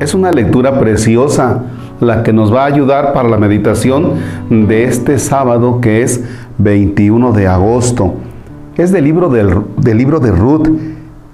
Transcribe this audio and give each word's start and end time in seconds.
Es 0.00 0.14
una 0.14 0.30
lectura 0.30 0.78
preciosa 0.78 1.64
la 2.00 2.22
que 2.22 2.32
nos 2.32 2.54
va 2.54 2.62
a 2.62 2.66
ayudar 2.66 3.12
para 3.12 3.28
la 3.28 3.36
meditación 3.36 4.12
de 4.48 4.84
este 4.84 5.18
sábado 5.18 5.80
que 5.80 6.02
es 6.02 6.22
21 6.58 7.32
de 7.32 7.48
agosto. 7.48 8.14
Es 8.76 8.92
del 8.92 9.04
libro, 9.04 9.28
del, 9.28 9.56
del 9.76 9.98
libro 9.98 10.20
de 10.20 10.30
Ruth, 10.30 10.68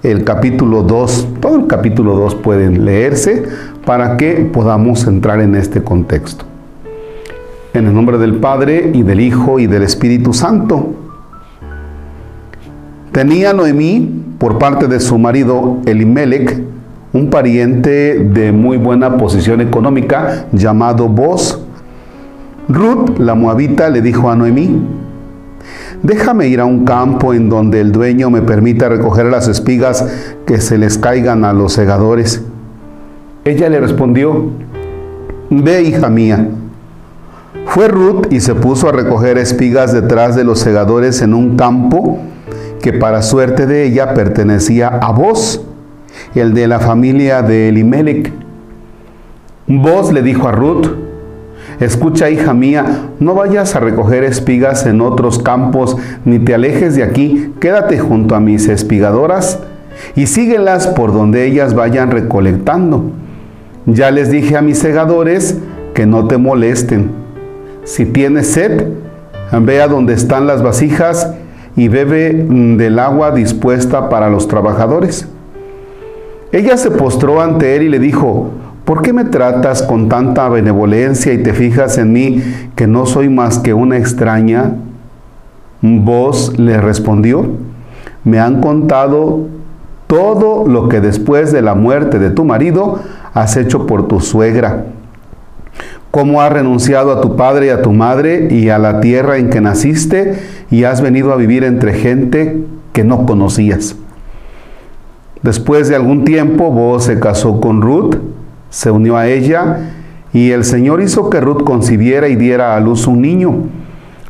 el 0.01 0.23
capítulo 0.23 0.81
2. 0.81 1.27
Todo 1.39 1.57
el 1.57 1.67
capítulo 1.67 2.15
2 2.15 2.35
pueden 2.35 2.85
leerse 2.85 3.43
para 3.85 4.17
que 4.17 4.49
podamos 4.51 5.05
entrar 5.05 5.41
en 5.41 5.53
este 5.53 5.83
contexto. 5.83 6.45
En 7.75 7.85
el 7.85 7.93
nombre 7.93 8.17
del 8.17 8.35
Padre 8.35 8.89
y 8.95 9.03
del 9.03 9.19
Hijo 9.19 9.59
y 9.59 9.67
del 9.67 9.83
Espíritu 9.83 10.33
Santo. 10.33 10.95
Tenía 13.11 13.53
Noemí, 13.53 14.23
por 14.39 14.57
parte 14.57 14.87
de 14.87 14.99
su 14.99 15.19
marido 15.19 15.77
Elimelech, 15.85 16.74
un 17.15 17.29
pariente 17.29 18.19
de 18.19 18.51
muy 18.51 18.75
buena 18.75 19.15
posición 19.15 19.61
económica 19.61 20.47
llamado 20.51 21.07
Boz. 21.07 21.61
Ruth, 22.67 23.19
la 23.19 23.35
moabita, 23.35 23.89
le 23.89 24.01
dijo 24.01 24.29
a 24.29 24.35
Noemí, 24.35 24.81
déjame 26.03 26.49
ir 26.49 26.59
a 26.59 26.65
un 26.65 26.83
campo 26.83 27.33
en 27.33 27.47
donde 27.47 27.79
el 27.79 27.93
dueño 27.93 28.29
me 28.29 28.41
permita 28.41 28.89
recoger 28.89 29.27
las 29.27 29.47
espigas 29.47 30.05
que 30.45 30.59
se 30.59 30.77
les 30.77 30.97
caigan 30.97 31.45
a 31.45 31.53
los 31.53 31.71
segadores. 31.71 32.43
Ella 33.45 33.69
le 33.69 33.79
respondió, 33.79 34.49
ve 35.49 35.83
hija 35.83 36.09
mía. 36.09 36.49
Fue 37.67 37.87
Ruth 37.87 38.27
y 38.29 38.41
se 38.41 38.55
puso 38.55 38.89
a 38.89 38.91
recoger 38.91 39.37
espigas 39.37 39.93
detrás 39.93 40.35
de 40.35 40.43
los 40.43 40.59
segadores 40.59 41.21
en 41.21 41.33
un 41.33 41.55
campo 41.55 42.19
que 42.81 42.91
para 42.91 43.21
suerte 43.21 43.67
de 43.67 43.85
ella 43.85 44.13
pertenecía 44.13 44.89
a 44.89 45.13
vos 45.13 45.65
el 46.39 46.53
de 46.53 46.67
la 46.67 46.79
familia 46.79 47.41
de 47.41 47.69
Elimelech. 47.69 48.31
Vos 49.67 50.11
le 50.11 50.21
dijo 50.21 50.47
a 50.47 50.51
Ruth, 50.51 50.87
escucha 51.79 52.29
hija 52.29 52.53
mía, 52.53 53.09
no 53.19 53.33
vayas 53.33 53.75
a 53.75 53.79
recoger 53.79 54.23
espigas 54.23 54.85
en 54.85 55.01
otros 55.01 55.39
campos, 55.39 55.97
ni 56.23 56.39
te 56.39 56.53
alejes 56.53 56.95
de 56.95 57.03
aquí, 57.03 57.53
quédate 57.59 57.99
junto 57.99 58.35
a 58.35 58.39
mis 58.39 58.67
espigadoras 58.67 59.59
y 60.15 60.27
síguelas 60.27 60.87
por 60.87 61.13
donde 61.13 61.45
ellas 61.45 61.73
vayan 61.73 62.11
recolectando. 62.11 63.11
Ya 63.85 64.11
les 64.11 64.29
dije 64.29 64.57
a 64.57 64.61
mis 64.61 64.77
segadores 64.77 65.57
que 65.93 66.05
no 66.05 66.27
te 66.27 66.37
molesten. 66.37 67.11
Si 67.85 68.05
tienes 68.05 68.47
sed, 68.47 68.89
ve 69.61 69.81
a 69.81 69.87
donde 69.87 70.13
están 70.13 70.47
las 70.47 70.63
vasijas 70.63 71.33
y 71.75 71.87
bebe 71.87 72.33
del 72.33 72.99
agua 72.99 73.31
dispuesta 73.31 74.09
para 74.09 74.29
los 74.29 74.47
trabajadores. 74.47 75.27
Ella 76.55 76.77
se 76.77 76.89
postró 76.89 77.41
ante 77.41 77.75
él 77.75 77.83
y 77.83 77.89
le 77.89 77.99
dijo, 77.99 78.51
¿por 78.85 79.01
qué 79.01 79.11
me 79.11 79.25
tratas 79.25 79.83
con 79.83 80.07
tanta 80.07 80.47
benevolencia 80.47 81.33
y 81.33 81.43
te 81.43 81.51
fijas 81.51 81.97
en 81.97 82.13
mí 82.13 82.41
que 82.77 82.87
no 82.87 83.05
soy 83.05 83.27
más 83.27 83.59
que 83.59 83.73
una 83.73 83.97
extraña? 83.97 84.71
Vos 85.81 86.57
le 86.57 86.77
respondió, 86.77 87.45
me 88.23 88.39
han 88.39 88.61
contado 88.61 89.47
todo 90.07 90.65
lo 90.65 90.87
que 90.87 91.01
después 91.01 91.51
de 91.51 91.61
la 91.61 91.75
muerte 91.75 92.19
de 92.19 92.29
tu 92.29 92.45
marido 92.45 93.01
has 93.33 93.57
hecho 93.57 93.85
por 93.85 94.07
tu 94.07 94.21
suegra, 94.21 94.85
cómo 96.09 96.41
has 96.41 96.53
renunciado 96.53 97.11
a 97.11 97.19
tu 97.19 97.35
padre 97.35 97.65
y 97.65 97.69
a 97.71 97.81
tu 97.81 97.91
madre 97.91 98.47
y 98.49 98.69
a 98.69 98.77
la 98.77 99.01
tierra 99.01 99.39
en 99.39 99.49
que 99.49 99.59
naciste 99.59 100.39
y 100.71 100.85
has 100.85 101.01
venido 101.01 101.33
a 101.33 101.35
vivir 101.35 101.65
entre 101.65 101.91
gente 101.95 102.63
que 102.93 103.03
no 103.03 103.25
conocías. 103.25 103.97
Después 105.45 105.87
de 105.89 105.95
algún 105.95 106.25
tiempo, 106.25 106.71
vos 106.71 107.03
se 107.03 107.19
casó 107.19 107.61
con 107.61 107.79
Ruth, 107.79 108.15
se 108.71 108.89
unió 108.89 109.15
a 109.15 109.27
ella 109.27 109.91
y 110.33 110.49
el 110.49 110.63
Señor 110.63 111.03
hizo 111.03 111.29
que 111.29 111.39
Ruth 111.39 111.63
concibiera 111.63 112.27
y 112.29 112.35
diera 112.35 112.75
a 112.75 112.79
luz 112.79 113.05
un 113.05 113.21
niño. 113.21 113.53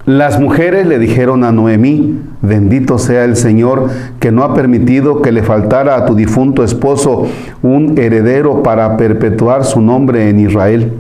Las 0.05 0.41
mujeres 0.41 0.85
le 0.85 0.99
dijeron 0.99 1.45
a 1.45 1.53
Noemí, 1.53 2.19
bendito 2.41 2.97
sea 2.97 3.23
el 3.23 3.37
Señor 3.37 3.87
que 4.19 4.33
no 4.33 4.43
ha 4.43 4.53
permitido 4.53 5.21
que 5.21 5.31
le 5.31 5.41
faltara 5.41 5.95
a 5.95 6.05
tu 6.05 6.15
difunto 6.15 6.65
esposo 6.65 7.27
un 7.61 7.97
heredero 7.97 8.61
para 8.61 8.97
perpetuar 8.97 9.63
su 9.63 9.79
nombre 9.79 10.27
en 10.27 10.41
Israel. 10.41 10.91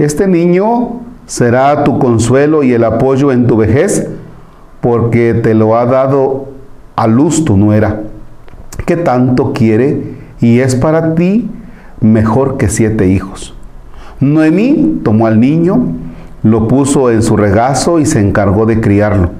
Este 0.00 0.26
niño 0.26 1.02
será 1.26 1.84
tu 1.84 2.00
consuelo 2.00 2.64
y 2.64 2.72
el 2.72 2.82
apoyo 2.82 3.30
en 3.30 3.46
tu 3.46 3.56
vejez, 3.56 4.10
porque 4.80 5.32
te 5.32 5.54
lo 5.54 5.76
ha 5.76 5.86
dado 5.86 6.48
a 6.96 7.06
luz 7.06 7.44
tu 7.44 7.56
nuera 7.56 8.00
que 8.84 8.96
tanto 8.96 9.52
quiere 9.52 10.02
y 10.40 10.60
es 10.60 10.74
para 10.74 11.14
ti 11.14 11.50
mejor 12.00 12.56
que 12.56 12.68
siete 12.68 13.08
hijos. 13.08 13.54
Noemí 14.20 15.00
tomó 15.04 15.26
al 15.26 15.40
niño, 15.40 15.94
lo 16.42 16.68
puso 16.68 17.10
en 17.10 17.22
su 17.22 17.36
regazo 17.36 18.00
y 18.00 18.06
se 18.06 18.20
encargó 18.20 18.66
de 18.66 18.80
criarlo. 18.80 19.30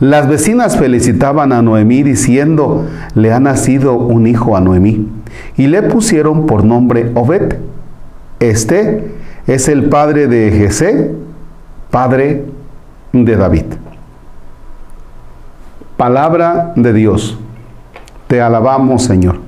Las 0.00 0.28
vecinas 0.28 0.76
felicitaban 0.76 1.52
a 1.52 1.62
Noemí 1.62 2.02
diciendo, 2.02 2.86
le 3.14 3.32
ha 3.32 3.38
nacido 3.38 3.94
un 3.94 4.26
hijo 4.26 4.56
a 4.56 4.60
Noemí, 4.60 5.08
y 5.56 5.68
le 5.68 5.82
pusieron 5.82 6.46
por 6.46 6.64
nombre 6.64 7.12
Obed. 7.14 7.56
Este 8.40 9.12
es 9.46 9.68
el 9.68 9.84
padre 9.84 10.26
de 10.26 10.50
Jesé, 10.50 11.12
padre 11.90 12.44
de 13.12 13.36
David. 13.36 13.66
Palabra 15.96 16.72
de 16.74 16.92
Dios. 16.92 17.38
Te 18.32 18.40
alabamos, 18.40 19.02
Señor. 19.02 19.40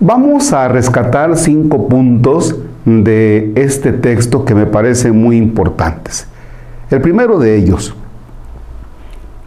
Vamos 0.00 0.52
a 0.52 0.66
rescatar 0.66 1.36
cinco 1.36 1.86
puntos 1.86 2.56
de 2.84 3.52
este 3.54 3.92
texto 3.92 4.44
que 4.44 4.56
me 4.56 4.66
parecen 4.66 5.16
muy 5.16 5.36
importantes. 5.36 6.26
El 6.90 7.00
primero 7.00 7.38
de 7.38 7.54
ellos 7.54 7.94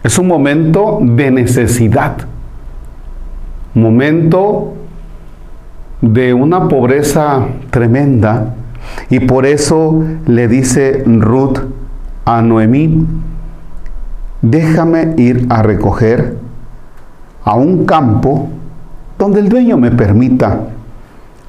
es 0.05 0.17
un 0.17 0.25
momento 0.25 0.99
de 1.01 1.31
necesidad, 1.31 2.15
momento 3.73 4.75
de 5.99 6.33
una 6.33 6.69
pobreza 6.69 7.45
tremenda 7.71 8.55
y 9.09 9.19
por 9.19 9.45
eso 9.45 10.01
le 10.25 10.47
dice 10.47 11.03
Ruth 11.05 11.59
a 12.23 12.41
Noemí, 12.41 13.05
déjame 14.41 15.13
ir 15.17 15.45
a 15.49 15.61
recoger 15.61 16.46
a 17.47 17.55
un 17.55 17.85
campo 17.85 18.49
donde 19.17 19.39
el 19.39 19.47
dueño 19.47 19.77
me 19.77 19.89
permita 19.89 20.59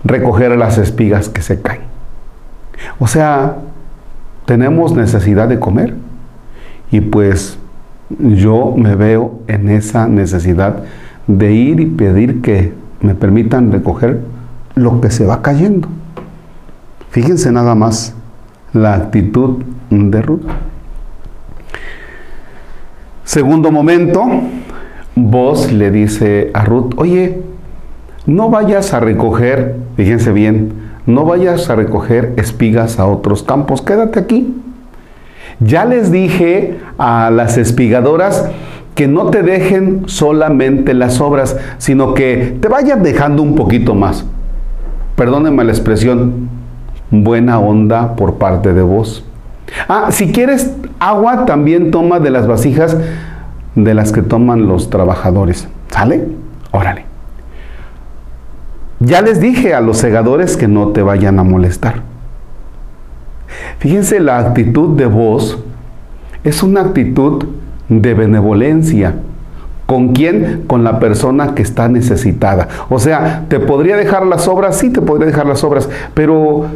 recoger 0.05 0.57
las 0.57 0.79
espigas 0.79 1.29
que 1.29 1.43
se 1.43 1.61
caen. 1.61 1.81
O 3.01 3.09
sea, 3.09 3.57
tenemos 4.47 4.95
necesidad 4.95 5.49
de 5.49 5.59
comer 5.59 5.97
y 6.93 7.01
pues 7.01 7.59
yo 8.21 8.75
me 8.77 8.95
veo 8.95 9.41
en 9.49 9.69
esa 9.69 10.07
necesidad 10.07 10.85
de 11.27 11.53
ir 11.53 11.81
y 11.81 11.87
pedir 11.87 12.43
que 12.43 12.73
me 13.01 13.17
permitan 13.17 13.73
recoger 13.73 14.21
lo 14.77 15.01
que 15.01 15.11
se 15.11 15.27
va 15.27 15.43
cayendo. 15.43 15.89
Fíjense 17.11 17.51
nada 17.51 17.75
más 17.75 18.15
la 18.73 18.95
actitud 18.95 19.65
de 19.91 20.23
Ruth. 20.23 20.47
Segundo 23.25 23.73
momento, 23.73 24.25
Vos 25.21 25.73
le 25.73 25.91
dice 25.91 26.53
a 26.55 26.65
Ruth, 26.65 26.93
oye, 26.97 27.41
no 28.27 28.51
vayas 28.51 28.95
a 28.95 29.01
recoger, 29.01 29.75
fíjense 29.97 30.31
bien, 30.31 30.73
no 31.07 31.25
vayas 31.25 31.69
a 31.71 31.75
recoger 31.75 32.35
espigas 32.37 33.01
a 33.01 33.07
otros 33.07 33.43
campos, 33.43 33.83
quédate 33.83 34.21
aquí. 34.21 34.55
Ya 35.59 35.85
les 35.85 36.13
dije 36.13 36.79
a 36.99 37.31
las 37.33 37.59
espigadoras 37.59 38.49
que 38.95 39.09
no 39.09 39.27
te 39.31 39.43
dejen 39.43 40.05
solamente 40.07 40.95
las 40.95 41.21
obras, 41.21 41.57
sino 41.79 42.15
que 42.15 42.57
te 42.61 42.69
vayan 42.69 43.03
dejando 43.03 43.43
un 43.43 43.57
poquito 43.57 43.97
más. 43.97 44.25
Perdónenme 45.17 45.65
la 45.65 45.73
expresión, 45.73 46.49
buena 47.11 47.59
onda 47.59 48.15
por 48.15 48.35
parte 48.35 48.73
de 48.73 48.83
vos. 48.83 49.25
Ah, 49.89 50.11
si 50.11 50.31
quieres 50.31 50.73
agua, 51.01 51.45
también 51.45 51.91
toma 51.91 52.21
de 52.21 52.31
las 52.31 52.47
vasijas 52.47 52.97
de 53.85 53.95
las 53.95 54.13
que 54.13 54.23
toman 54.23 54.67
los 54.67 54.91
trabajadores. 54.91 55.69
¿Sale? 55.89 56.27
Órale. 56.71 57.05
Ya 59.01 59.23
les 59.23 59.41
dije 59.41 59.75
a 59.75 59.81
los 59.81 59.99
segadores 59.99 60.57
que 60.57 60.69
no 60.69 60.89
te 60.89 61.03
vayan 61.03 61.39
a 61.39 61.45
molestar. 61.45 62.03
Fíjense, 63.79 64.21
la 64.21 64.39
actitud 64.39 64.97
de 64.97 65.07
vos 65.07 65.59
es 66.43 66.63
una 66.63 66.81
actitud 66.81 67.45
de 67.89 68.15
benevolencia. 68.15 69.15
¿Con 69.87 70.13
quién? 70.13 70.65
Con 70.67 70.85
la 70.85 70.99
persona 70.99 71.55
que 71.55 71.63
está 71.63 71.89
necesitada. 71.89 72.69
O 72.91 72.99
sea, 72.99 73.47
te 73.49 73.61
podría 73.61 73.97
dejar 73.97 74.27
las 74.27 74.47
obras, 74.49 74.77
sí 74.77 74.91
te 74.91 75.01
podría 75.01 75.27
dejar 75.27 75.47
las 75.47 75.65
obras, 75.65 75.89
pero, 76.13 76.67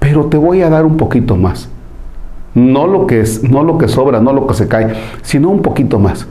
pero 0.00 0.26
te 0.26 0.36
voy 0.36 0.62
a 0.62 0.68
dar 0.68 0.84
un 0.84 0.96
poquito 0.96 1.36
más. 1.36 1.70
No 2.54 2.86
lo 2.86 3.06
que 3.06 3.20
es, 3.20 3.42
no 3.42 3.62
lo 3.62 3.78
que 3.78 3.88
sobra, 3.88 4.20
no 4.20 4.32
lo 4.32 4.46
que 4.46 4.54
se 4.54 4.68
cae, 4.68 4.94
sino 5.22 5.50
un 5.50 5.62
poquito 5.62 5.98
más. 5.98 6.26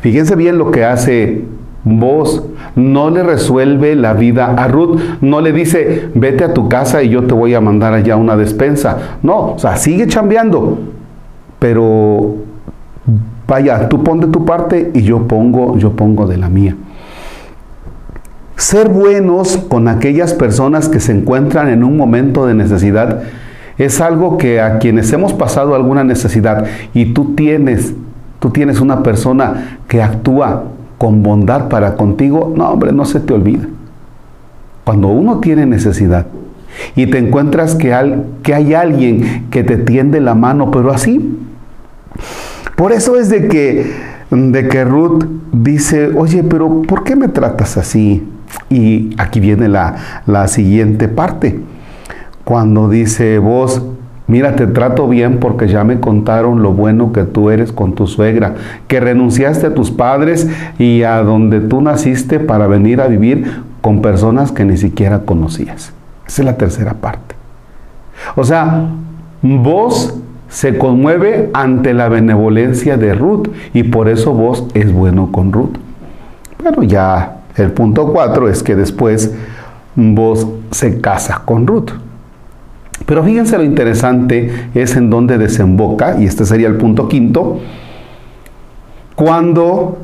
Fíjense 0.00 0.36
bien 0.36 0.58
lo 0.58 0.70
que 0.70 0.84
hace 0.84 1.44
Vos 1.84 2.42
no 2.76 3.10
le 3.10 3.22
resuelve 3.22 3.94
la 3.94 4.14
vida 4.14 4.46
a 4.46 4.68
Ruth, 4.68 4.98
no 5.20 5.42
le 5.42 5.52
dice, 5.52 6.08
vete 6.14 6.42
a 6.44 6.54
tu 6.54 6.66
casa 6.66 7.02
y 7.02 7.10
yo 7.10 7.24
te 7.24 7.34
voy 7.34 7.52
a 7.52 7.60
mandar 7.60 7.92
allá 7.92 8.16
una 8.16 8.36
despensa. 8.36 9.18
No, 9.22 9.52
o 9.52 9.58
sea, 9.58 9.76
sigue 9.76 10.06
chambeando, 10.06 10.78
pero 11.58 12.36
vaya, 13.46 13.86
tú 13.90 14.02
pon 14.02 14.20
de 14.20 14.28
tu 14.28 14.46
parte 14.46 14.92
y 14.94 15.02
yo 15.02 15.28
pongo, 15.28 15.76
yo 15.76 15.92
pongo 15.92 16.26
de 16.26 16.38
la 16.38 16.48
mía. 16.48 16.74
Ser 18.56 18.88
buenos 18.88 19.58
con 19.68 19.86
aquellas 19.86 20.32
personas 20.32 20.88
que 20.88 21.00
se 21.00 21.12
encuentran 21.12 21.68
en 21.68 21.84
un 21.84 21.98
momento 21.98 22.46
de 22.46 22.54
necesidad 22.54 23.24
es 23.78 24.00
algo 24.00 24.38
que 24.38 24.60
a 24.60 24.78
quienes 24.78 25.12
hemos 25.12 25.32
pasado 25.32 25.74
alguna 25.74 26.04
necesidad 26.04 26.66
y 26.92 27.06
tú 27.06 27.34
tienes, 27.34 27.94
tú 28.38 28.50
tienes 28.50 28.80
una 28.80 29.02
persona 29.02 29.78
que 29.88 30.02
actúa 30.02 30.64
con 30.98 31.22
bondad 31.22 31.68
para 31.68 31.96
contigo, 31.96 32.52
no 32.56 32.68
hombre, 32.68 32.92
no 32.92 33.04
se 33.04 33.20
te 33.20 33.34
olvida. 33.34 33.66
Cuando 34.84 35.08
uno 35.08 35.40
tiene 35.40 35.66
necesidad 35.66 36.26
y 36.94 37.06
te 37.06 37.18
encuentras 37.18 37.74
que, 37.74 38.18
que 38.42 38.54
hay 38.54 38.74
alguien 38.74 39.46
que 39.50 39.64
te 39.64 39.76
tiende 39.76 40.20
la 40.20 40.34
mano, 40.34 40.70
pero 40.70 40.92
así. 40.92 41.38
Por 42.76 42.92
eso 42.92 43.18
es 43.18 43.28
de 43.28 43.48
que, 43.48 43.92
de 44.30 44.68
que 44.68 44.84
Ruth 44.84 45.24
dice, 45.52 46.10
oye, 46.16 46.42
pero 46.44 46.82
¿por 46.82 47.02
qué 47.02 47.16
me 47.16 47.28
tratas 47.28 47.76
así? 47.76 48.22
Y 48.70 49.10
aquí 49.18 49.40
viene 49.40 49.68
la, 49.68 50.22
la 50.26 50.46
siguiente 50.48 51.08
parte 51.08 51.58
cuando 52.44 52.88
dice 52.88 53.38
vos, 53.38 53.82
mira, 54.26 54.56
te 54.56 54.66
trato 54.66 55.08
bien 55.08 55.38
porque 55.38 55.68
ya 55.68 55.84
me 55.84 56.00
contaron 56.00 56.62
lo 56.62 56.72
bueno 56.72 57.12
que 57.12 57.24
tú 57.24 57.50
eres 57.50 57.72
con 57.72 57.94
tu 57.94 58.06
suegra, 58.06 58.54
que 58.86 59.00
renunciaste 59.00 59.66
a 59.66 59.74
tus 59.74 59.90
padres 59.90 60.48
y 60.78 61.02
a 61.02 61.22
donde 61.22 61.60
tú 61.60 61.80
naciste 61.80 62.40
para 62.40 62.66
venir 62.66 63.00
a 63.00 63.06
vivir 63.06 63.62
con 63.80 64.02
personas 64.02 64.52
que 64.52 64.64
ni 64.64 64.76
siquiera 64.76 65.20
conocías. 65.20 65.92
Esa 66.26 66.42
es 66.42 66.46
la 66.46 66.56
tercera 66.56 66.94
parte. 66.94 67.34
O 68.36 68.44
sea, 68.44 68.88
vos 69.42 70.14
se 70.48 70.78
conmueve 70.78 71.50
ante 71.52 71.94
la 71.94 72.08
benevolencia 72.08 72.96
de 72.96 73.14
Ruth 73.14 73.48
y 73.72 73.82
por 73.84 74.08
eso 74.08 74.32
vos 74.32 74.66
es 74.74 74.92
bueno 74.92 75.32
con 75.32 75.52
Ruth. 75.52 75.76
Bueno, 76.62 76.82
ya 76.82 77.38
el 77.56 77.72
punto 77.72 78.12
cuatro 78.12 78.48
es 78.48 78.62
que 78.62 78.74
después 78.76 79.34
vos 79.96 80.46
se 80.70 81.00
casa 81.00 81.42
con 81.44 81.66
Ruth. 81.66 81.90
Pero 83.06 83.22
fíjense 83.22 83.58
lo 83.58 83.64
interesante 83.64 84.68
es 84.74 84.96
en 84.96 85.10
donde 85.10 85.38
desemboca, 85.38 86.18
y 86.18 86.24
este 86.24 86.44
sería 86.46 86.68
el 86.68 86.76
punto 86.76 87.08
quinto, 87.08 87.60
cuando 89.14 89.98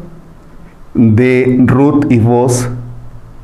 de 0.94 1.62
Ruth 1.67 2.06
y 2.11 2.19
vos 2.19 2.69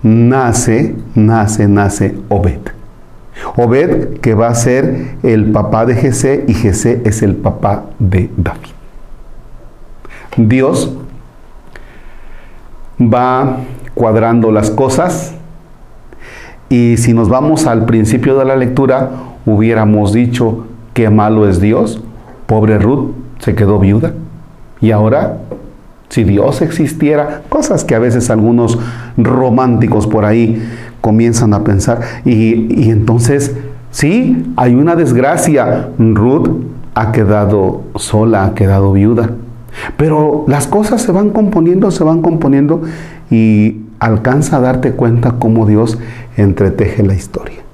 nace, 0.03 0.94
nace, 1.14 1.69
nace 1.69 2.14
Obed. 2.29 2.61
Obed 3.56 4.19
que 4.20 4.35
va 4.35 4.49
a 4.49 4.55
ser 4.55 5.17
el 5.23 5.53
papá 5.53 5.87
de 5.87 5.94
Jesé 5.94 6.44
y 6.47 6.55
Jesé 6.55 7.03
es 7.05 7.23
el 7.23 7.37
papá 7.37 7.87
de 7.99 8.31
David. 8.37 8.70
Dios 10.37 10.94
va 13.00 13.58
cuadrando 13.94 14.53
las 14.53 14.70
cosas 14.70 15.35
y 16.69 16.97
si 16.99 17.12
nos 17.12 17.29
vamos 17.29 17.67
al 17.67 17.85
principio 17.87 18.38
de 18.38 18.44
la 18.44 18.56
lectura, 18.56 19.11
hubiéramos 19.46 20.12
dicho, 20.12 20.66
qué 20.93 21.08
malo 21.08 21.48
es 21.48 21.60
Dios, 21.60 22.02
pobre 22.46 22.78
Ruth 22.78 23.12
se 23.38 23.54
quedó 23.54 23.78
viuda. 23.78 24.12
Y 24.81 24.90
ahora, 24.90 25.38
si 26.08 26.25
Dios 26.25 26.60
existiera, 26.60 27.43
cosas 27.48 27.84
que 27.84 27.94
a 27.94 27.98
veces 27.98 28.28
algunos 28.28 28.78
románticos 29.16 30.06
por 30.06 30.25
ahí 30.25 30.62
comienzan 31.00 31.54
a 31.54 31.64
pensar, 31.64 32.00
y, 32.25 32.82
y 32.82 32.90
entonces, 32.90 33.56
sí, 33.90 34.52
hay 34.56 34.75
una 34.75 34.96
desgracia, 34.96 35.90
Ruth 35.98 36.48
ha 36.94 37.12
quedado 37.12 37.82
sola, 37.94 38.44
ha 38.44 38.54
quedado 38.54 38.93
viuda. 38.93 39.31
Pero 39.96 40.44
las 40.48 40.66
cosas 40.66 41.02
se 41.02 41.12
van 41.12 41.31
componiendo, 41.31 41.90
se 41.90 42.02
van 42.02 42.22
componiendo 42.22 42.82
y 43.31 43.82
alcanza 43.98 44.56
a 44.56 44.60
darte 44.60 44.93
cuenta 44.93 45.34
cómo 45.38 45.66
Dios 45.66 45.98
entreteje 46.37 47.02
la 47.02 47.14
historia. 47.14 47.65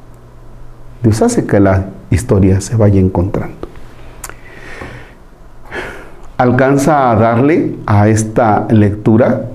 Dios 1.03 1.21
hace 1.21 1.47
que 1.47 1.59
la 1.59 1.87
historia 2.11 2.61
se 2.61 2.77
vaya 2.77 3.01
encontrando. 3.01 3.57
Alcanza 6.37 7.11
a 7.11 7.17
darle 7.17 7.77
a 7.87 8.09
esta 8.09 8.67
lectura 8.71 9.47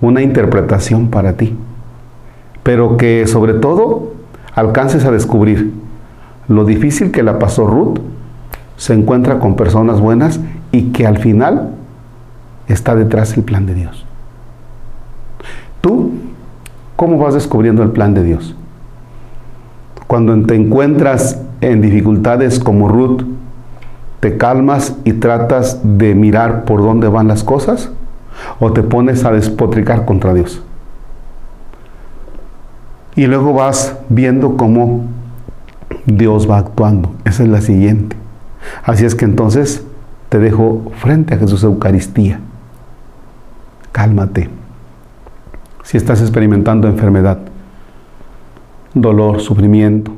una 0.00 0.22
interpretación 0.22 1.08
para 1.08 1.34
ti, 1.34 1.56
pero 2.62 2.96
que 2.96 3.26
sobre 3.26 3.54
todo 3.54 4.12
alcances 4.54 5.04
a 5.04 5.10
descubrir 5.10 5.72
lo 6.48 6.64
difícil 6.64 7.12
que 7.12 7.22
la 7.22 7.38
pasó 7.38 7.66
Ruth, 7.66 7.98
se 8.76 8.94
encuentra 8.94 9.38
con 9.38 9.56
personas 9.56 10.00
buenas 10.00 10.40
y 10.72 10.90
que 10.92 11.06
al 11.06 11.18
final 11.18 11.70
está 12.68 12.94
detrás 12.94 13.36
el 13.36 13.42
plan 13.42 13.66
de 13.66 13.74
Dios. 13.74 14.04
¿Tú 15.80 16.12
cómo 16.96 17.18
vas 17.18 17.34
descubriendo 17.34 17.82
el 17.82 17.90
plan 17.90 18.14
de 18.14 18.22
Dios? 18.22 18.54
Cuando 20.08 20.40
te 20.46 20.54
encuentras 20.54 21.38
en 21.60 21.82
dificultades 21.82 22.58
como 22.58 22.88
Ruth, 22.88 23.24
¿te 24.20 24.38
calmas 24.38 24.96
y 25.04 25.12
tratas 25.12 25.80
de 25.84 26.14
mirar 26.14 26.64
por 26.64 26.80
dónde 26.80 27.08
van 27.08 27.28
las 27.28 27.44
cosas? 27.44 27.90
¿O 28.58 28.72
te 28.72 28.82
pones 28.82 29.26
a 29.26 29.32
despotricar 29.32 30.06
contra 30.06 30.32
Dios? 30.32 30.62
Y 33.16 33.26
luego 33.26 33.52
vas 33.52 33.98
viendo 34.08 34.56
cómo 34.56 35.04
Dios 36.06 36.50
va 36.50 36.56
actuando. 36.56 37.12
Esa 37.26 37.42
es 37.42 37.50
la 37.50 37.60
siguiente. 37.60 38.16
Así 38.84 39.04
es 39.04 39.14
que 39.14 39.26
entonces 39.26 39.84
te 40.30 40.38
dejo 40.38 40.90
frente 40.96 41.34
a 41.34 41.38
Jesús 41.38 41.64
Eucaristía. 41.64 42.40
Cálmate. 43.92 44.48
Si 45.82 45.98
estás 45.98 46.22
experimentando 46.22 46.88
enfermedad, 46.88 47.40
dolor, 49.00 49.40
sufrimiento, 49.40 50.12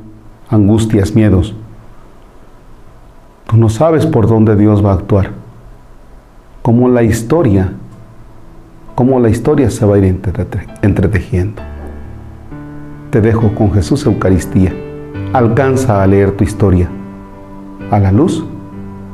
angustias, 0.49 1.15
miedos. 1.15 1.55
Tú 3.47 3.57
no 3.57 3.69
sabes 3.69 4.05
por 4.05 4.27
dónde 4.27 4.55
Dios 4.55 4.83
va 4.83 4.91
a 4.91 4.95
actuar. 4.95 5.31
Cómo 6.61 6.89
la 6.89 7.03
historia, 7.03 7.73
cómo 8.95 9.19
la 9.19 9.29
historia 9.29 9.69
se 9.69 9.85
va 9.85 9.95
a 9.95 9.97
ir 9.97 10.19
entretejiendo. 10.81 11.61
Te 13.09 13.19
dejo 13.19 13.53
con 13.55 13.73
Jesús 13.73 14.05
Eucaristía. 14.05 14.73
Alcanza 15.33 16.01
a 16.01 16.07
leer 16.07 16.31
tu 16.37 16.43
historia 16.43 16.89
a 17.89 17.99
la 17.99 18.11
luz 18.11 18.45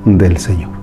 del 0.05 0.37
Señor. 0.37 0.76